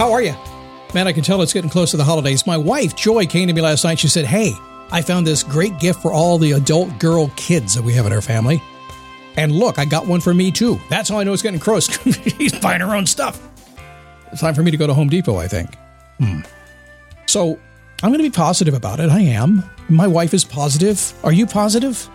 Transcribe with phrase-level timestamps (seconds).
[0.00, 0.34] How are you?
[0.94, 2.46] Man, I can tell it's getting close to the holidays.
[2.46, 3.98] My wife, Joy, came to me last night.
[3.98, 4.54] She said, Hey,
[4.90, 8.12] I found this great gift for all the adult girl kids that we have in
[8.14, 8.62] our family.
[9.36, 10.80] And look, I got one for me too.
[10.88, 11.86] That's how I know it's getting close.
[12.38, 13.46] She's buying her own stuff.
[14.32, 15.74] It's time for me to go to Home Depot, I think.
[16.16, 16.40] Hmm.
[17.26, 17.58] So
[18.02, 19.10] I'm going to be positive about it.
[19.10, 19.62] I am.
[19.90, 21.12] My wife is positive.
[21.22, 22.08] Are you positive?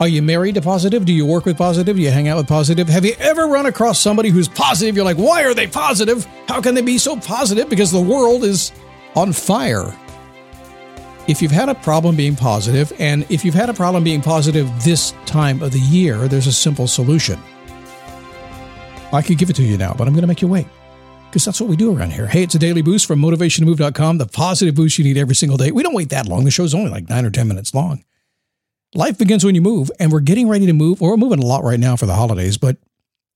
[0.00, 1.04] Are you married to positive?
[1.04, 1.96] Do you work with positive?
[1.96, 2.88] Do you hang out with positive?
[2.88, 4.94] Have you ever run across somebody who's positive?
[4.94, 6.24] You're like, why are they positive?
[6.46, 7.68] How can they be so positive?
[7.68, 8.70] Because the world is
[9.16, 9.92] on fire.
[11.26, 14.70] If you've had a problem being positive, and if you've had a problem being positive
[14.84, 17.38] this time of the year, there's a simple solution.
[19.12, 20.68] I could give it to you now, but I'm going to make you wait
[21.28, 22.26] because that's what we do around here.
[22.26, 25.72] Hey, it's a daily boost from motivationtomove.com, the positive boost you need every single day.
[25.72, 26.44] We don't wait that long.
[26.44, 28.04] The show's only like nine or 10 minutes long.
[28.94, 31.02] Life begins when you move, and we're getting ready to move.
[31.02, 32.78] Or we're moving a lot right now for the holidays, but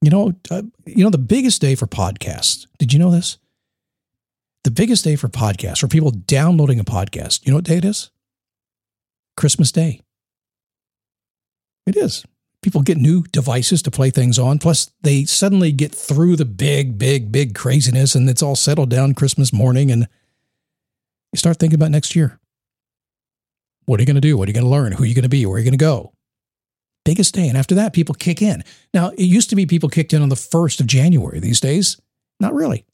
[0.01, 2.67] you know, uh, you know, the biggest day for podcasts.
[2.79, 3.39] Did you know this?
[4.65, 7.45] The biggest day for podcasts, for people downloading a podcast.
[7.45, 8.11] You know what day it is?
[9.37, 10.01] Christmas Day.
[11.87, 12.25] It is.
[12.62, 14.59] People get new devices to play things on.
[14.59, 19.15] Plus, they suddenly get through the big, big, big craziness, and it's all settled down
[19.15, 20.07] Christmas morning, and
[21.33, 22.39] you start thinking about next year.
[23.84, 24.37] What are you going to do?
[24.37, 24.93] What are you going to learn?
[24.93, 25.44] Who are you going to be?
[25.44, 26.12] Where are you going to go?
[27.04, 27.48] Biggest day.
[27.48, 28.62] And after that, people kick in.
[28.94, 31.41] Now, it used to be people kicked in on the 1st of January.
[31.41, 32.00] These days,
[32.38, 32.84] not really.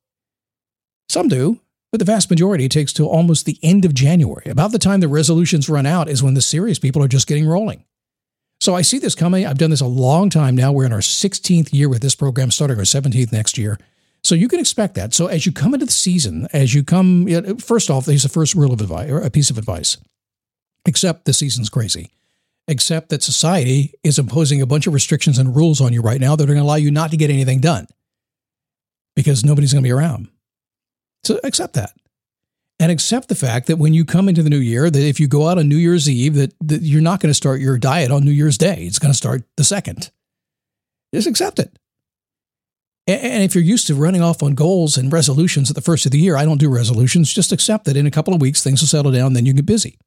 [1.11, 1.61] Some do,
[1.91, 4.45] but the vast majority it takes till almost the end of January.
[4.47, 7.47] About the time the resolutions run out is when the serious people are just getting
[7.47, 7.85] rolling.
[8.61, 9.47] So I see this coming.
[9.47, 10.73] I've done this a long time now.
[10.73, 13.79] We're in our 16th year with this program, starting our 17th next year.
[14.25, 15.15] So you can expect that.
[15.15, 18.55] So as you come into the season, as you come, first off, there's the first
[18.55, 19.97] rule of advice, or a piece of advice
[20.89, 22.11] except the season's crazy.
[22.67, 26.35] Except that society is imposing a bunch of restrictions and rules on you right now
[26.35, 27.87] that are going to allow you not to get anything done
[29.15, 30.29] because nobody's going to be around.
[31.25, 31.93] So accept that.
[32.81, 35.29] And accept the fact that when you come into the new year, that if you
[35.29, 38.11] go out on New Year's Eve, that, that you're not going to start your diet
[38.11, 38.85] on New Year's Day.
[38.85, 40.11] It's going to start the second.
[41.13, 41.79] Just accept it.
[43.07, 46.13] And if you're used to running off on goals and resolutions at the first of
[46.13, 47.33] the year, I don't do resolutions.
[47.33, 49.65] Just accept that in a couple of weeks things will settle down, then you get
[49.65, 49.99] busy.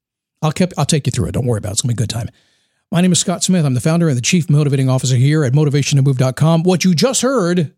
[0.42, 1.34] I'll keep, I'll take you through it.
[1.34, 1.74] Don't worry about it.
[1.74, 2.30] It's going to be a good time.
[2.92, 3.66] My name is Scott Smith.
[3.66, 6.64] I'm the founder and the chief motivating officer here at motivationtomove.com.
[6.64, 7.74] What you just heard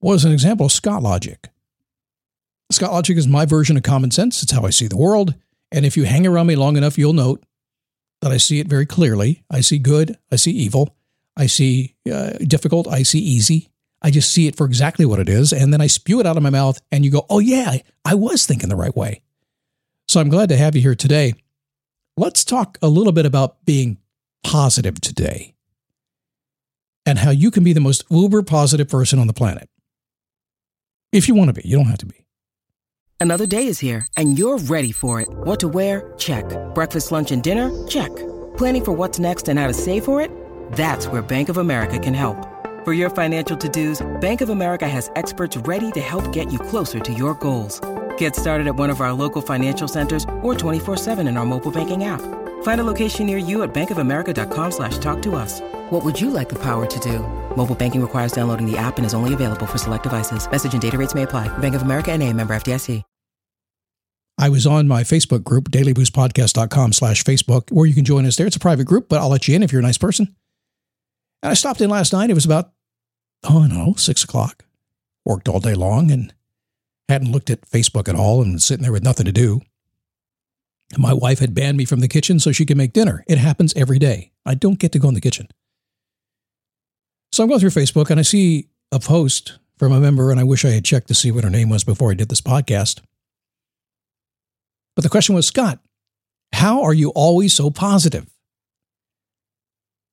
[0.00, 1.48] was an example of Scott Logic.
[2.70, 4.42] Scott Logic is my version of common sense.
[4.42, 5.34] It's how I see the world.
[5.72, 7.44] And if you hang around me long enough, you'll note
[8.20, 9.42] that I see it very clearly.
[9.50, 10.16] I see good.
[10.30, 10.94] I see evil.
[11.36, 12.86] I see uh, difficult.
[12.86, 13.70] I see easy.
[14.00, 15.52] I just see it for exactly what it is.
[15.52, 18.14] And then I spew it out of my mouth, and you go, oh, yeah, I
[18.14, 19.22] was thinking the right way.
[20.08, 21.34] So I'm glad to have you here today.
[22.16, 23.98] Let's talk a little bit about being
[24.44, 25.54] positive today
[27.06, 29.68] and how you can be the most uber positive person on the planet.
[31.12, 32.26] If you want to be, you don't have to be.
[33.20, 35.28] Another day is here and you're ready for it.
[35.30, 36.12] What to wear?
[36.18, 36.44] Check.
[36.74, 37.70] Breakfast, lunch, and dinner?
[37.86, 38.14] Check.
[38.56, 40.30] Planning for what's next and how to save for it?
[40.72, 42.36] That's where Bank of America can help.
[42.84, 46.58] For your financial to dos, Bank of America has experts ready to help get you
[46.58, 47.80] closer to your goals.
[48.18, 52.02] Get started at one of our local financial centers or 24-7 in our mobile banking
[52.02, 52.20] app.
[52.64, 55.60] Find a location near you at bankofamerica.com slash talk to us.
[55.90, 57.20] What would you like the power to do?
[57.56, 60.50] Mobile banking requires downloading the app and is only available for select devices.
[60.50, 61.46] Message and data rates may apply.
[61.58, 63.04] Bank of America and a member FDIC.
[64.38, 68.46] I was on my Facebook group, dailyboostpodcast.com slash Facebook, where you can join us there.
[68.46, 70.34] It's a private group, but I'll let you in if you're a nice person.
[71.42, 72.30] And I stopped in last night.
[72.30, 72.72] It was about,
[73.44, 74.64] oh, no, six o'clock.
[75.24, 76.32] Worked all day long and
[77.12, 79.60] hadn't looked at Facebook at all and sitting there with nothing to do.
[80.98, 83.24] My wife had banned me from the kitchen so she could make dinner.
[83.26, 84.32] It happens every day.
[84.44, 85.48] I don't get to go in the kitchen.
[87.32, 90.44] So I'm going through Facebook and I see a post from a member, and I
[90.44, 93.00] wish I had checked to see what her name was before I did this podcast.
[94.94, 95.80] But the question was Scott,
[96.52, 98.28] how are you always so positive?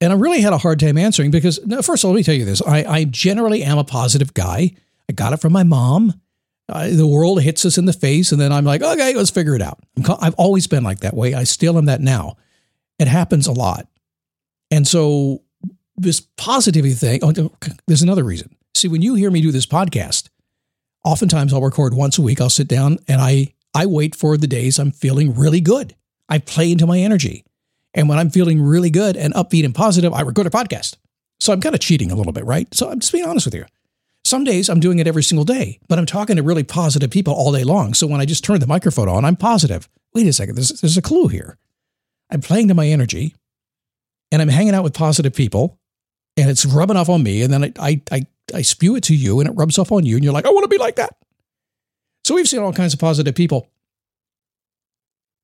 [0.01, 2.33] And I really had a hard time answering because, first of all, let me tell
[2.33, 4.71] you this I, I generally am a positive guy.
[5.09, 6.19] I got it from my mom.
[6.69, 9.55] Uh, the world hits us in the face, and then I'm like, okay, let's figure
[9.55, 9.79] it out.
[10.21, 11.33] I've always been like that way.
[11.33, 12.37] I still am that now.
[12.97, 13.87] It happens a lot.
[14.71, 15.41] And so,
[15.97, 17.51] this positivity thing, oh,
[17.87, 18.55] there's another reason.
[18.75, 20.29] See, when you hear me do this podcast,
[21.03, 22.39] oftentimes I'll record once a week.
[22.39, 25.95] I'll sit down and I, I wait for the days I'm feeling really good.
[26.29, 27.43] I play into my energy.
[27.93, 30.95] And when I'm feeling really good and upbeat and positive, I record a podcast.
[31.39, 32.73] So I'm kind of cheating a little bit, right?
[32.73, 33.65] So I'm just being honest with you.
[34.25, 37.33] Some days I'm doing it every single day, but I'm talking to really positive people
[37.33, 37.93] all day long.
[37.93, 39.89] So when I just turn the microphone on, I'm positive.
[40.13, 41.57] Wait a second, there's, there's a clue here.
[42.29, 43.35] I'm playing to my energy
[44.31, 45.79] and I'm hanging out with positive people
[46.37, 47.41] and it's rubbing off on me.
[47.41, 48.21] And then I, I, I,
[48.53, 50.15] I spew it to you and it rubs off on you.
[50.15, 51.15] And you're like, I want to be like that.
[52.23, 53.67] So we've seen all kinds of positive people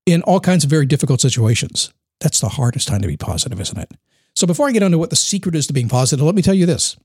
[0.06, 1.92] in all kinds of very difficult situations.
[2.20, 3.92] That's the hardest time to be positive, isn't it?
[4.36, 6.54] So before I get into what the secret is to being positive, let me tell
[6.54, 6.98] you this.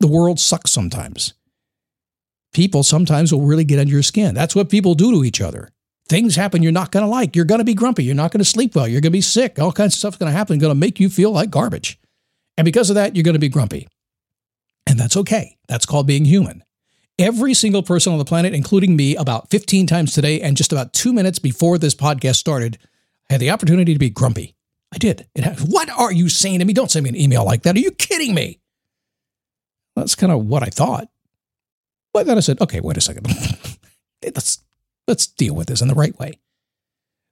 [0.00, 1.34] The world sucks sometimes.
[2.52, 4.34] People sometimes will really get under your skin.
[4.34, 5.70] That's what people do to each other.
[6.08, 7.34] Things happen you're not going to like.
[7.34, 8.04] You're going to be grumpy.
[8.04, 8.86] You're not going to sleep well.
[8.86, 9.58] You're going to be sick.
[9.58, 11.98] All kinds of stuff's going to happen, going to make you feel like garbage.
[12.56, 13.88] And because of that, you're going to be grumpy.
[14.86, 15.56] And that's okay.
[15.68, 16.62] That's called being human.
[17.18, 20.92] Every single person on the planet, including me, about 15 times today and just about
[20.92, 22.78] two minutes before this podcast started,
[23.28, 24.54] had the opportunity to be grumpy.
[24.94, 25.26] I did.
[25.34, 26.72] It what are you saying to me?
[26.72, 27.74] Don't send me an email like that.
[27.74, 28.60] Are you kidding me?
[29.96, 31.08] That's kind of what I thought.
[32.12, 33.26] But then I said, okay, wait a second.
[34.22, 34.62] let's
[35.08, 36.38] let's deal with this in the right way.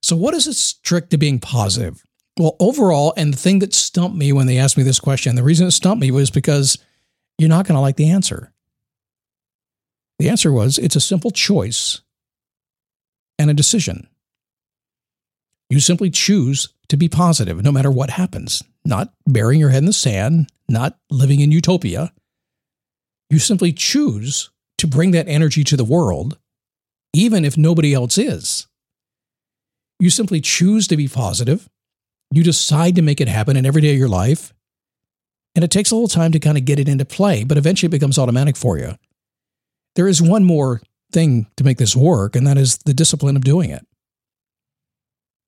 [0.03, 2.03] So, what is this trick to being positive?
[2.39, 5.43] Well, overall, and the thing that stumped me when they asked me this question, the
[5.43, 6.79] reason it stumped me was because
[7.39, 8.53] you're not going to like the answer.
[10.19, 12.01] The answer was it's a simple choice
[13.39, 14.09] and a decision.
[15.71, 19.87] You simply choose to be positive no matter what happens, not burying your head in
[19.87, 22.13] the sand, not living in utopia.
[23.35, 26.39] You simply choose to bring that energy to the world,
[27.13, 28.69] even if nobody else is.
[29.99, 31.69] You simply choose to be positive.
[32.31, 34.55] You decide to make it happen in every day of your life.
[35.57, 37.89] And it takes a little time to kind of get it into play, but eventually
[37.89, 38.95] it becomes automatic for you.
[39.97, 40.81] There is one more
[41.11, 43.85] thing to make this work, and that is the discipline of doing it.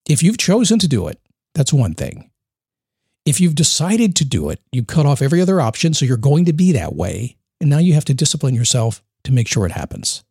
[0.09, 1.21] If you've chosen to do it,
[1.55, 2.33] that's one thing.
[3.25, 6.47] If you've decided to do it, you cut off every other option, so you're going
[6.47, 9.73] to be that way, and now you have to discipline yourself to make sure it
[9.73, 10.25] happens.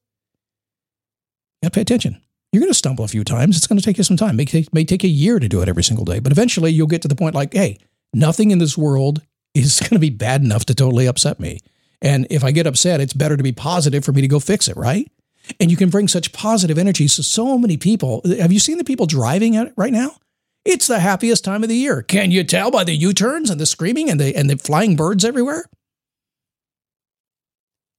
[1.61, 2.21] To pay attention.
[2.51, 3.57] You're going to stumble a few times.
[3.57, 4.31] It's going to take you some time.
[4.31, 6.71] It may take, may take a year to do it every single day, but eventually
[6.71, 7.79] you'll get to the point like, hey,
[8.13, 9.21] nothing in this world
[9.53, 11.59] is going to be bad enough to totally upset me.
[12.01, 14.67] And if I get upset, it's better to be positive for me to go fix
[14.67, 15.11] it, right?
[15.59, 18.21] And you can bring such positive energy to so many people.
[18.39, 20.17] Have you seen the people driving it right now?
[20.63, 22.01] It's the happiest time of the year.
[22.01, 25.23] Can you tell by the U-turns and the screaming and the and the flying birds
[25.23, 25.65] everywhere?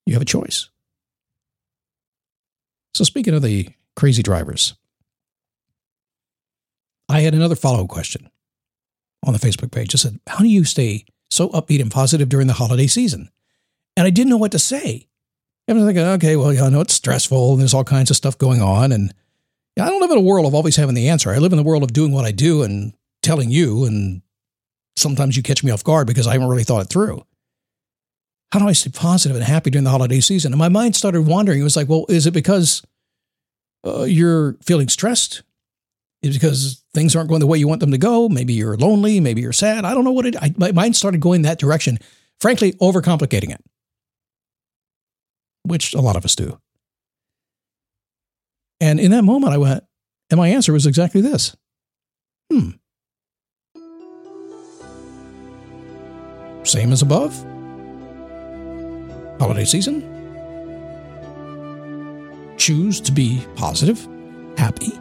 [0.06, 0.70] You have a choice.
[2.94, 4.74] So speaking of the crazy drivers,
[7.08, 8.30] I had another follow-up question
[9.24, 9.94] on the Facebook page.
[9.94, 13.30] I said, "How do you stay so upbeat and positive during the holiday season?"
[13.96, 15.08] And I didn't know what to say.
[15.68, 18.38] I was thinking, okay, well, I know it's stressful and there's all kinds of stuff
[18.38, 18.92] going on.
[18.92, 19.12] And
[19.76, 21.30] I don't live in a world of always having the answer.
[21.30, 22.92] I live in the world of doing what I do and
[23.22, 23.84] telling you.
[23.84, 24.22] And
[24.96, 27.24] sometimes you catch me off guard because I haven't really thought it through.
[28.52, 30.52] How do I stay positive and happy during the holiday season?
[30.52, 31.60] And my mind started wandering.
[31.60, 32.82] It was like, well, is it because
[33.84, 35.42] uh, you're feeling stressed?
[36.22, 38.28] Is it because things aren't going the way you want them to go?
[38.28, 39.20] Maybe you're lonely.
[39.20, 39.84] Maybe you're sad.
[39.84, 40.36] I don't know what it.
[40.40, 41.98] I, my mind started going that direction.
[42.40, 43.62] Frankly, overcomplicating it
[45.66, 46.58] which a lot of us do.
[48.80, 49.84] And in that moment, I went,
[50.30, 51.56] and my answer was exactly this
[52.50, 52.70] hmm.
[56.62, 57.55] Same as above.
[59.38, 60.02] Holiday season.
[62.56, 64.06] Choose to be positive,
[64.56, 64.92] happy.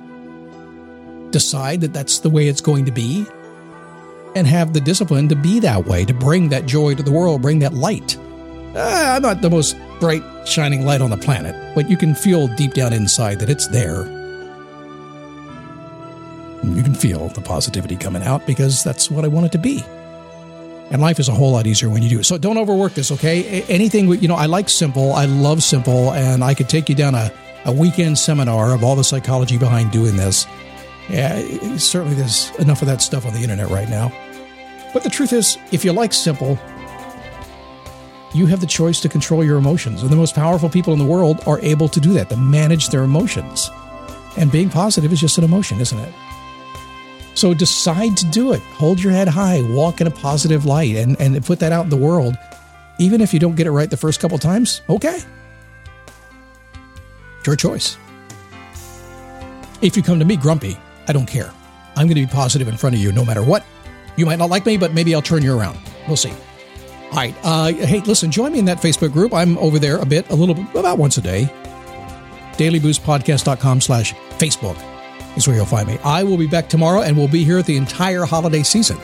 [1.31, 3.25] Decide that that's the way it's going to be.
[4.35, 7.41] And have the discipline to be that way, to bring that joy to the world,
[7.41, 8.17] bring that light.
[8.75, 12.47] Uh, I'm not the most bright, shining light on the planet, but you can feel
[12.55, 14.03] deep down inside that it's there.
[16.63, 19.81] You can feel the positivity coming out because that's what I want it to be.
[20.91, 22.25] And life is a whole lot easier when you do it.
[22.25, 23.63] So don't overwork this, okay?
[23.63, 25.13] Anything, you know, I like simple.
[25.13, 27.31] I love simple, and I could take you down a
[27.65, 30.45] a weekend seminar of all the psychology behind doing this.
[31.09, 31.35] Yeah,
[31.77, 34.11] certainly there's enough of that stuff on the internet right now.
[34.93, 36.59] But the truth is, if you like simple,
[38.33, 40.01] you have the choice to control your emotions.
[40.01, 42.89] And the most powerful people in the world are able to do that, to manage
[42.89, 43.69] their emotions.
[44.37, 46.13] And being positive is just an emotion, isn't it?
[47.35, 48.61] So decide to do it.
[48.61, 51.89] Hold your head high, walk in a positive light, and, and put that out in
[51.89, 52.35] the world.
[52.97, 55.19] Even if you don't get it right the first couple times, okay.
[57.45, 57.97] Your choice.
[59.81, 60.77] If you come to me grumpy,
[61.07, 61.51] I don't care.
[61.97, 63.65] I'm going to be positive in front of you no matter what.
[64.15, 65.77] You might not like me, but maybe I'll turn you around.
[66.07, 66.31] We'll see.
[66.31, 67.35] All right.
[67.43, 69.33] Uh, hey, listen, join me in that Facebook group.
[69.33, 71.49] I'm over there a bit, a little bit, about once a day.
[72.53, 74.94] DailyBoostPodcast.com slash Facebook
[75.35, 75.97] is where you'll find me.
[76.03, 78.97] I will be back tomorrow and we'll be here the entire holiday season.